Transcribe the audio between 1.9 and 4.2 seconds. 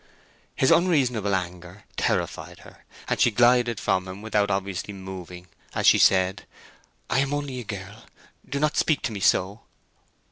terrified her, and she glided from